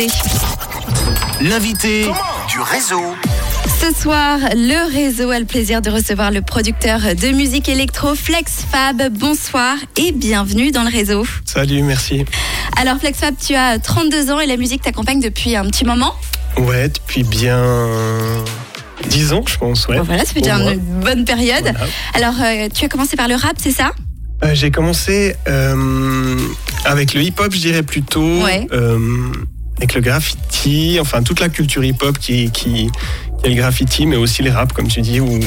[0.00, 0.12] invité.
[1.40, 2.02] L'invité
[2.48, 3.02] du réseau.
[3.80, 8.64] Ce soir, le réseau a le plaisir de recevoir le producteur de musique électro Flex
[8.70, 9.12] Fab.
[9.12, 11.24] Bonsoir et bienvenue dans le réseau.
[11.44, 12.24] Salut, merci.
[12.80, 16.14] Alors Flex Fab, tu as 32 ans et la musique t'accompagne depuis un petit moment.
[16.58, 17.64] Ouais, depuis bien
[19.08, 19.88] 10 ans, je pense.
[19.88, 19.98] Ouais.
[19.98, 21.62] Bon, voilà, ça fait déjà une bonne période.
[21.62, 21.86] Voilà.
[22.14, 23.92] Alors, euh, tu as commencé par le rap, c'est ça?
[24.44, 26.36] Euh, J'ai commencé euh,
[26.84, 28.42] avec le hip-hop, je dirais plutôt.
[28.44, 28.66] Ouais.
[29.78, 34.16] Avec le graffiti, enfin toute la culture hip-hop qui, qui, qui est le graffiti, mais
[34.16, 35.40] aussi les rap, comme tu dis, où,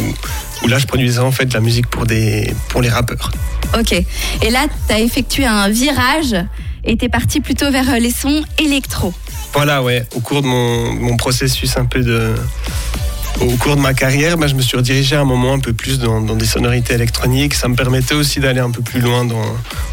[0.64, 3.32] où là je produisais en fait de la musique pour, des, pour les rappeurs.
[3.78, 3.94] Ok.
[3.94, 6.36] Et là, tu as effectué un virage
[6.84, 9.14] et tu es parti plutôt vers euh, les sons électro.
[9.54, 12.34] Voilà, ouais, au cours de mon, mon processus un peu de.
[13.40, 15.74] Au cours de ma carrière, bah, je me suis redirigé à un moment un peu
[15.74, 17.56] plus dans, dans des sonorités électroniques.
[17.56, 19.42] Ça me permettait aussi d'aller un peu plus loin dans,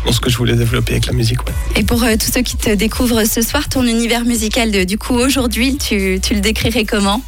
[0.04, 1.42] dans ce que je voulais développer avec la musique.
[1.46, 1.54] ouais.
[1.76, 4.98] Et pour euh, tous ceux qui te découvrent ce soir, ton univers musical de, du
[4.98, 7.22] coup aujourd'hui, tu, tu le décrirais comment?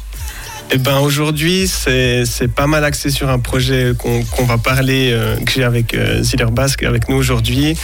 [0.73, 5.09] Eh ben aujourd'hui, c'est c'est pas mal axé sur un projet qu'on qu'on va parler,
[5.11, 7.75] euh, que j'ai avec euh, Ziller est avec nous aujourd'hui,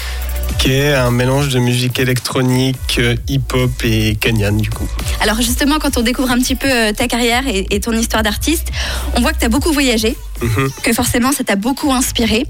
[0.57, 4.87] qui est un mélange de musique électronique, euh, hip-hop et kenyan du coup.
[5.21, 8.23] Alors justement, quand on découvre un petit peu euh, ta carrière et, et ton histoire
[8.23, 8.69] d'artiste,
[9.15, 10.69] on voit que tu as beaucoup voyagé, Mhm.
[10.83, 12.45] que forcément ça t'a beaucoup inspiré.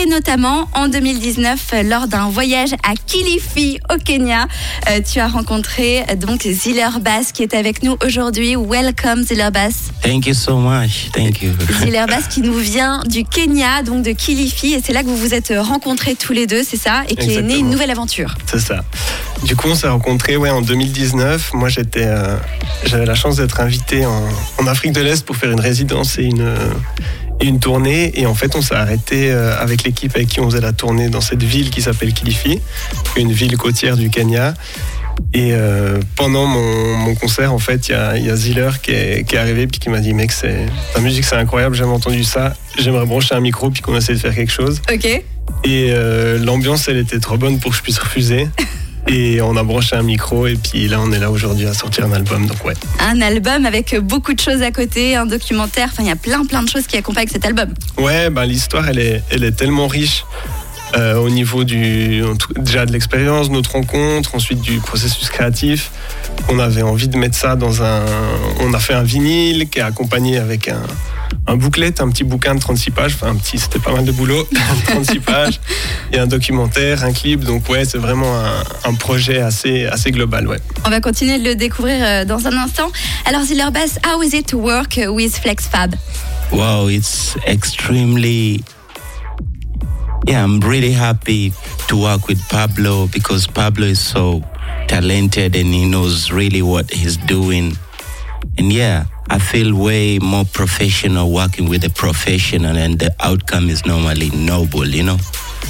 [0.00, 4.46] Et notamment en 2019, euh, lors d'un voyage à Kilifi au Kenya,
[4.88, 8.54] euh, tu as rencontré euh, donc Ziller Bass qui est avec nous aujourd'hui.
[8.56, 9.90] Welcome Ziller Bass.
[10.02, 11.10] Thank you so much.
[11.12, 11.50] Thank you.
[11.80, 15.16] Ziller Bass qui nous vient du Kenya, donc de Kilifi, et c'est là que vous
[15.16, 18.34] vous êtes rencontrés tous les deux, c'est ça, et qui est née une nouvelle aventure.
[18.46, 18.82] C'est ça.
[19.44, 21.54] Du coup, on s'est rencontrés ouais, en 2019.
[21.54, 22.36] Moi, j'étais, euh,
[22.84, 26.24] j'avais la chance d'être invité en, en Afrique de l'Est pour faire une résidence et
[26.24, 26.54] une,
[27.40, 28.18] et une tournée.
[28.20, 31.08] Et en fait, on s'est arrêté euh, avec l'équipe avec qui on faisait la tournée
[31.08, 32.60] dans cette ville qui s'appelle Kilifi,
[33.16, 34.54] une ville côtière du Kenya.
[35.32, 38.90] Et euh, pendant mon, mon concert, en fait, il y a, y a Ziller qui
[38.90, 41.84] est, qui est arrivé puis qui m'a dit Mec, c'est, ta musique, c'est incroyable, j'ai
[41.84, 42.54] entendu ça.
[42.78, 44.80] J'aimerais brancher un micro puis qu'on essaie de faire quelque chose.
[44.92, 45.04] Ok.
[45.04, 45.22] Et
[45.90, 48.48] euh, l'ambiance, elle était trop bonne pour que je puisse refuser.
[49.12, 52.06] Et on a branché un micro et puis là, on est là aujourd'hui à sortir
[52.06, 52.46] un album.
[52.46, 52.74] Donc ouais.
[53.00, 56.44] Un album avec beaucoup de choses à côté, un documentaire, enfin il y a plein
[56.44, 57.74] plein de choses qui accompagnent cet album.
[57.98, 60.24] Ouais, ben, l'histoire, elle est, elle est tellement riche
[60.96, 62.22] euh, au niveau du,
[62.56, 65.90] déjà de l'expérience, notre rencontre, ensuite du processus créatif.
[66.48, 68.04] On avait envie de mettre ça dans un.
[68.60, 70.82] On a fait un vinyle qui est accompagné avec un,
[71.46, 73.14] un booklet, un petit bouquin de 36 pages.
[73.14, 74.46] Enfin, un petit, c'était pas mal de boulot.
[74.86, 75.60] 36 pages.
[76.12, 77.44] Et un documentaire, un clip.
[77.44, 80.58] Donc, ouais, c'est vraiment un, un projet assez, assez global, ouais.
[80.84, 82.90] On va continuer de le découvrir euh, dans un instant.
[83.26, 85.94] Alors Ziller Bass, how is it to work with Flex Fab
[86.52, 88.64] Wow, it's extremely.
[90.26, 91.52] Yeah, I'm really happy
[91.88, 94.42] to work with Pablo because Pablo is so
[94.88, 97.76] talented and he knows really what he's doing.
[98.58, 103.84] And yeah, I feel way more professional working with a professional, and the outcome is
[103.86, 105.16] normally noble, you know?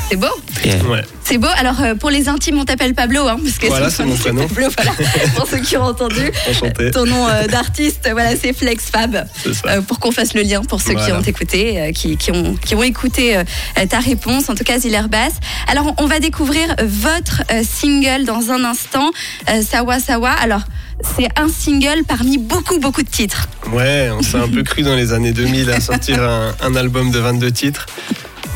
[0.08, 0.26] C'est beau
[0.64, 0.82] Yeah.
[0.84, 1.02] Ouais.
[1.24, 1.48] C'est beau.
[1.56, 4.46] Alors euh, pour les intimes, on t'appelle Pablo, hein, parce que Voilà, c'est mon prénom.
[4.48, 4.92] Pablo, voilà.
[5.36, 6.30] pour ceux qui ont entendu.
[6.50, 6.90] Enchanté.
[6.90, 9.26] Ton nom euh, d'artiste, voilà, c'est Flex Fab.
[9.42, 9.68] C'est ça.
[9.68, 11.18] Euh, pour qu'on fasse le lien pour ceux qui Voilà.
[11.18, 13.44] ont écouté, euh, qui, qui ont, qui ont écouté euh,
[13.88, 15.34] ta réponse, en tout cas Ziller Bass.
[15.68, 19.10] Alors on va découvrir votre euh, single dans un instant,
[19.48, 20.30] euh, Sawa Sawa.
[20.30, 20.62] Alors
[21.16, 23.48] c'est un single parmi beaucoup beaucoup de titres.
[23.72, 27.10] Ouais, on s'est un peu cru dans les années 2000 à sortir un, un album
[27.10, 27.86] de 22 titres.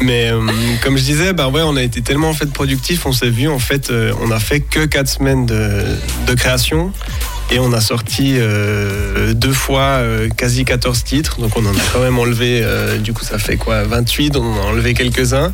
[0.01, 0.41] Mais euh,
[0.83, 3.49] comme je disais, bah ouais, on a été tellement en fait productif, on s'est vu
[3.49, 5.85] en fait, euh, on a fait que 4 semaines de,
[6.27, 6.93] de création
[7.51, 11.83] et on a sorti euh, deux fois euh, quasi 14 titres, donc on en a
[11.93, 15.53] quand même enlevé, euh, du coup ça fait quoi, 28, on en a enlevé quelques-uns.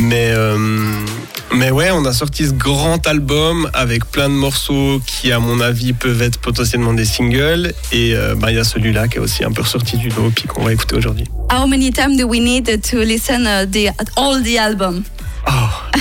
[0.00, 0.32] Mais,
[1.54, 5.60] mais ouais, on a sorti ce grand album avec plein de morceaux qui, à mon
[5.60, 7.74] avis, peuvent être potentiellement des singles.
[7.92, 10.48] Et bah, il y a celui-là qui est aussi un peu ressorti du lot, puis
[10.48, 11.26] qu'on va écouter aujourd'hui.
[11.52, 15.04] How many times do we need to listen uh, the all the album?
[15.46, 15.91] Oh,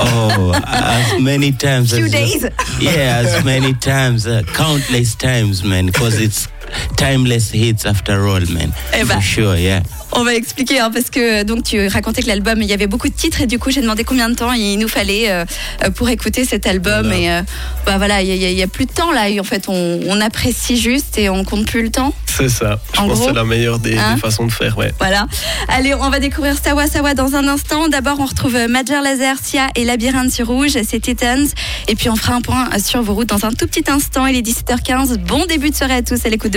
[0.00, 2.46] Oh, as many times Few as days.
[2.80, 6.48] yeah, as many times, uh, countless times, man, because it's
[6.96, 8.72] timeless hits after all, man.
[8.92, 9.06] Eh ben.
[9.06, 9.82] For sure, yeah.
[10.12, 13.08] On va expliquer hein, parce que donc tu racontais que l'album il y avait beaucoup
[13.08, 15.44] de titres et du coup j'ai demandé combien de temps il nous fallait euh,
[15.84, 17.18] euh, pour écouter cet album Voilà.
[17.18, 17.42] et euh,
[17.84, 19.64] bah voilà il y, a- il y a plus de temps là et en fait
[19.68, 22.78] on, on apprécie juste et on compte plus le temps c'est ça.
[22.94, 24.92] Je En pense gros, que c'est la meilleure des, hein des façons de faire, ouais.
[24.98, 25.26] voilà.
[25.68, 27.88] Allez on va découvrir Sawa Sawa dans un instant.
[27.88, 30.76] D'abord on retrouve Major Laser Sia et Labyrinthe sur rouge.
[30.88, 31.46] C'est Titans.
[31.88, 34.26] Et puis on fera un point sur vos routes dans un tout petit instant.
[34.26, 36.54] Il est 17h15 bon début de soirée à tous à l'écoute de